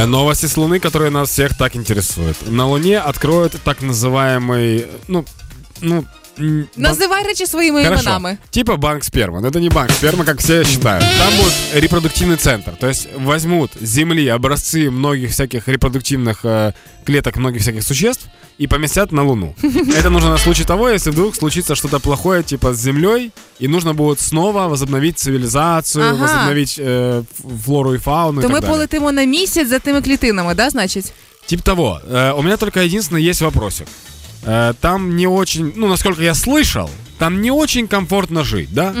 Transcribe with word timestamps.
Э, 0.00 0.06
Новости 0.06 0.46
с 0.46 0.56
Луны, 0.56 0.80
которые 0.80 1.10
нас 1.10 1.28
всех 1.28 1.56
так 1.56 1.76
интересуют. 1.76 2.36
На 2.48 2.66
Луне 2.66 2.98
откроют 2.98 3.56
так 3.64 3.82
называемый, 3.82 4.86
ну, 5.08 5.26
ну, 5.80 6.06
м, 6.39 6.67
бан- 6.77 6.83
Називай 6.83 7.23
речі 7.23 7.45
своїми 7.45 7.83
Хорошо. 7.83 8.01
іменами. 8.03 8.37
Типа 8.49 8.75
банк 8.75 9.03
спермы. 9.03 9.41
Но 9.41 9.47
это 9.49 9.59
не 9.59 9.69
банк 9.69 9.89
спермы, 9.91 10.25
как 10.25 10.39
все 10.39 10.63
считают. 10.63 11.03
Там 11.19 11.33
будет 11.37 11.53
репродуктивный 11.83 12.37
центр. 12.37 12.71
То 12.79 12.87
есть 12.87 13.07
возьмут 13.25 13.71
с 13.81 13.87
Земли 13.89 14.27
образцы 14.27 14.91
многих 14.91 15.29
всяких 15.31 15.67
репродуктивных 15.67 16.45
э, 16.45 16.73
клеток, 17.05 17.37
многих 17.37 17.61
всяких 17.61 17.83
существ 17.83 18.25
и 18.61 18.67
поместят 18.67 19.11
на 19.11 19.23
Луну. 19.23 19.55
Это 19.97 20.09
нужно 20.09 20.29
на 20.29 20.37
случай 20.37 20.63
того, 20.65 20.89
если 20.89 21.11
вдруг 21.11 21.35
случится 21.35 21.75
что-то 21.75 21.99
плохое, 21.99 22.43
типа 22.43 22.73
с 22.73 22.77
Землей, 22.79 23.31
и 23.61 23.67
нужно 23.67 23.93
будет 23.93 24.19
снова 24.19 24.67
возобновить 24.67 25.19
цивилизацию, 25.19 26.05
Ага. 26.09 26.21
возобновить 26.21 26.75
э, 26.79 27.19
ф- 27.21 27.63
флору 27.65 27.93
и 27.93 27.97
фауну. 27.97 28.39
и 28.39 28.43
То 28.43 28.47
так 28.49 28.55
ми 28.55 28.61
далее. 28.61 28.75
полетимо 28.75 29.11
на 29.11 29.23
місяць 29.25 29.67
за 29.69 29.79
тими 29.79 30.01
клітинами, 30.01 30.53
да, 30.55 30.69
значить? 30.69 31.13
Типа 31.45 31.63
того. 31.63 31.99
Э, 32.11 32.31
у 32.39 32.41
меня 32.43 32.57
только 32.57 32.79
единственное 32.79 33.21
есть 33.29 33.41
вопросик. 33.41 33.87
Э, 34.44 34.74
там 34.80 35.16
не 35.16 35.26
очень, 35.26 35.72
ну, 35.76 35.88
насколько 35.88 36.22
я 36.22 36.34
слышал, 36.34 36.90
там 37.18 37.40
не 37.40 37.50
очень 37.50 37.88
комфортно 37.88 38.44
жить, 38.44 38.68
да? 38.72 38.94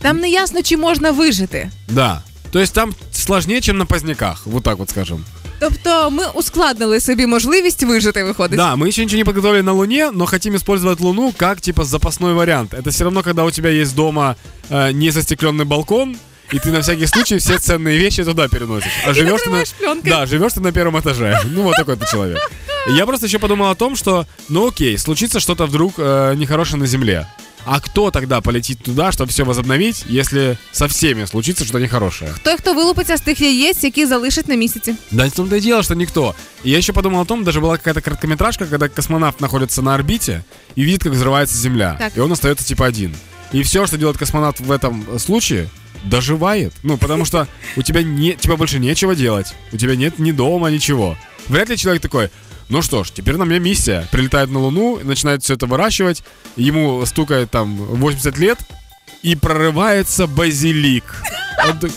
Там 0.00 0.20
не 0.20 0.30
ясно, 0.30 0.62
чи 0.62 0.76
можна 0.76 1.12
вижити. 1.12 1.70
Да. 1.88 2.22
То 2.52 2.58
есть 2.58 2.74
там 2.74 2.94
сложнее, 3.12 3.60
чем 3.60 3.78
на 3.78 3.86
поздняках, 3.86 4.46
вот 4.46 4.62
так 4.62 4.78
вот 4.78 4.90
скажем. 4.90 5.24
Тобто 5.58 6.10
ми 6.10 6.24
ускладнили 6.34 7.00
собі 7.00 7.26
можливість 7.26 7.82
вижити, 7.82 8.24
виходить. 8.24 8.56
Да, 8.56 8.76
мы 8.76 8.88
еще 8.88 9.04
ничего 9.04 9.18
не 9.18 9.24
подготовили 9.24 9.62
на 9.62 9.72
Луне, 9.72 10.10
но 10.10 10.26
хотим 10.26 10.54
использовать 10.56 11.00
Луну 11.00 11.32
как 11.36 11.60
типа 11.60 11.84
запасной 11.84 12.34
вариант. 12.34 12.74
Это 12.74 12.90
все 12.90 13.04
равно, 13.04 13.22
когда 13.22 13.44
у 13.44 13.50
тебя 13.50 13.70
есть 13.70 13.94
дома 13.94 14.36
э, 14.70 14.92
незастекленный 14.92 15.64
балкон, 15.64 16.16
и 16.52 16.58
ты 16.58 16.70
на 16.72 16.80
всякий 16.80 17.06
случай 17.06 17.38
все 17.38 17.58
ценные 17.58 17.96
вещи 17.96 18.24
туда 18.24 18.48
переносишь. 18.48 18.92
А 19.06 19.14
живешь 19.14 19.40
ты 19.44 19.50
на... 19.50 19.64
пленкой. 19.78 20.10
Да, 20.10 20.26
живешь 20.26 20.52
ты 20.52 20.60
на 20.60 20.72
первом 20.72 20.98
этаже. 21.00 21.40
Ну, 21.44 21.62
вот 21.62 21.76
такой 21.76 21.96
ты 21.96 22.06
человек. 22.10 22.38
И 22.87 22.93
Я 22.93 23.05
просто 23.05 23.25
еще 23.27 23.39
подумал 23.39 23.69
о 23.69 23.75
том, 23.75 23.95
что, 23.95 24.25
ну 24.49 24.67
окей, 24.67 24.97
случится 24.97 25.39
что-то 25.39 25.65
вдруг 25.65 25.95
э, 25.97 26.33
нехорошее 26.35 26.79
на 26.79 26.87
Земле. 26.87 27.27
А 27.65 27.81
кто 27.81 28.11
тогда 28.11 28.39
полетит 28.39 28.81
туда, 28.81 29.11
чтобы 29.11 29.29
все 29.29 29.43
возобновить, 29.43 30.05
если 30.07 30.57
со 30.71 30.87
всеми 30.87 31.25
случится 31.25 31.65
что-то 31.65 31.79
нехорошее? 31.79 32.33
Той, 32.43 32.57
хто 32.57 32.73
вилупиться 32.73 33.17
з 33.17 33.21
тих 33.21 33.41
яєць, 33.41 33.83
які 33.83 34.05
залишать 34.05 34.47
на 34.47 34.55
місяці. 34.55 34.95
Да 35.11 35.27
в 35.27 35.31
том-то 35.31 35.55
и 35.55 35.59
дело, 35.61 35.83
что 35.83 35.95
никто. 35.95 36.33
И 36.63 36.69
я 36.69 36.77
еще 36.77 36.93
подумал 36.93 37.21
о 37.21 37.25
том, 37.25 37.43
даже 37.43 37.59
была 37.59 37.77
какая-то 37.77 38.01
короткометражка, 38.01 38.65
когда 38.67 38.87
космонавт 38.87 39.41
находится 39.41 39.81
на 39.81 39.95
орбите 39.95 40.45
и 40.75 40.83
видит, 40.83 41.03
как 41.03 41.11
взрывается 41.11 41.57
Земля. 41.57 41.97
Так. 41.99 42.17
И 42.17 42.21
он 42.21 42.31
остается 42.31 42.65
типа 42.65 42.85
один. 42.85 43.13
И 43.51 43.63
все, 43.63 43.85
что 43.85 43.97
делает 43.97 44.17
космонавт 44.17 44.61
в 44.61 44.71
этом 44.71 45.19
случае, 45.19 45.69
доживает. 46.03 46.73
Ну, 46.83 46.97
потому 46.97 47.25
что 47.25 47.47
у 47.75 47.81
тебя 47.81 48.01
не, 48.01 48.33
тебе 48.33 48.55
больше 48.55 48.79
нечего 48.79 49.13
делать. 49.15 49.53
У 49.73 49.77
тебя 49.77 49.95
нет 49.95 50.19
ни 50.19 50.31
дома, 50.31 50.69
ничего. 50.71 51.17
Вряд 51.47 51.69
ли 51.69 51.77
человек 51.77 52.01
такой, 52.01 52.29
ну 52.72 52.80
что 52.80 53.04
ж, 53.04 53.10
теперь 53.10 53.36
на 53.36 53.42
меня 53.42 53.58
миссия. 53.58 54.08
Прилетает 54.10 54.48
на 54.50 54.58
Луну, 54.58 54.98
начинает 55.04 55.42
все 55.42 55.54
это 55.54 55.66
выращивать, 55.66 56.24
ему 56.56 57.04
стукает 57.04 57.50
там 57.50 57.76
80 57.76 58.38
лет, 58.38 58.58
и 59.22 59.36
прорывается 59.36 60.26
базилик. 60.26 61.04
Он 61.68 61.90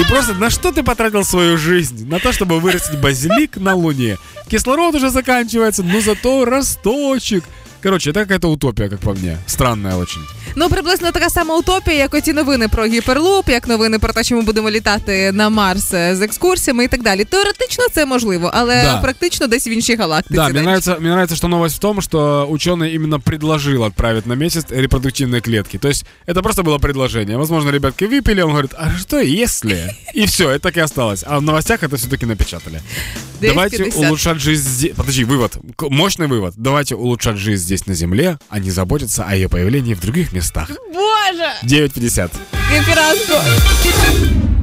И 0.00 0.04
просто 0.08 0.32
на 0.32 0.48
что 0.48 0.72
ты 0.72 0.82
потратил 0.82 1.24
свою 1.24 1.58
жизнь? 1.58 2.08
На 2.08 2.20
то, 2.20 2.32
чтобы 2.32 2.58
вырастить 2.58 2.98
базилик 2.98 3.58
на 3.58 3.74
Луне. 3.74 4.16
Кислород 4.48 4.94
уже 4.94 5.10
заканчивается, 5.10 5.82
но 5.82 6.00
зато 6.00 6.46
росточек. 6.46 7.44
Короче, 7.83 8.09
это 8.11 8.19
какая-то 8.19 8.49
утопия, 8.51 8.89
как 8.89 8.99
по 8.99 9.13
мне. 9.13 9.37
Странная 9.47 9.95
очень. 9.95 10.21
Ну, 10.55 10.69
приблизно 10.69 11.11
така 11.11 11.29
сама 11.29 11.57
утопія, 11.57 11.97
як 11.97 12.13
оті 12.13 12.33
новини 12.33 12.67
про 12.67 12.85
гіперлуп, 12.85 13.49
як 13.49 13.67
новини 13.67 13.99
про 13.99 14.13
те, 14.13 14.23
що 14.23 14.35
ми 14.35 14.41
будемо 14.41 14.69
літати 14.71 15.31
на 15.31 15.49
Марс 15.49 15.93
е, 15.93 16.15
з 16.15 16.21
екскурсіями 16.21 16.83
і 16.83 16.87
так 16.87 17.03
далі. 17.03 17.25
Теоретично 17.25 17.83
це 17.93 18.05
можливо, 18.05 18.51
але 18.53 18.83
Да. 18.83 18.97
практично 19.01 19.47
десь 19.47 19.67
в 19.67 19.69
іншій 19.69 19.95
галактиці. 19.95 20.35
Да, 20.35 20.43
мне 20.43 20.53
десь. 20.53 20.61
нравится, 20.63 20.95
мне 20.99 21.09
нравится, 21.09 21.35
что 21.35 21.47
новость 21.47 21.75
в 21.75 21.79
том, 21.79 22.01
что 22.01 22.47
ученый 22.51 22.95
именно 22.95 23.19
предложил 23.19 23.83
отправить 23.83 24.25
на 24.27 24.35
месяц 24.35 24.65
репродуктивные 24.69 25.41
клетки. 25.41 25.77
То 25.77 25.87
есть 25.87 26.05
это 26.27 26.41
просто 26.41 26.63
было 26.63 26.79
предложение. 26.79 27.37
Возможно, 27.37 27.71
ребятки 27.71 28.05
выпили, 28.07 28.41
он 28.41 28.49
говорит, 28.49 28.71
а 28.77 28.89
что 28.99 29.19
если? 29.21 29.95
И 30.15 30.25
все, 30.25 30.49
это 30.49 30.59
так 30.59 30.77
и 30.77 30.81
осталось. 30.81 31.23
А 31.27 31.37
в 31.39 31.41
новостях 31.41 31.83
это 31.83 31.95
все-таки 31.95 32.25
напечатали. 32.25 32.81
Давайте 33.41 33.77
250. 33.77 34.07
улучшать 34.09 34.39
жизнь 34.39 34.69
здесь. 34.69 34.91
Подожди, 34.95 35.23
вывод. 35.23 35.57
К- 35.77 35.89
Мощный 35.89 36.27
вывод. 36.27 36.53
Давайте 36.57 36.95
улучшать 36.95 37.37
жизнь 37.37 37.63
здесь 37.76 37.86
на 37.86 37.94
Земле, 37.94 38.38
не 38.60 38.70
заботиться 38.70 39.24
о 39.24 39.34
ее 39.34 39.48
появлении 39.48 39.94
в 39.94 40.00
других 40.00 40.32
местах. 40.32 40.70
Боже! 40.92 41.50
9.50. 41.64 42.30
Кіпіранку! 42.70 44.53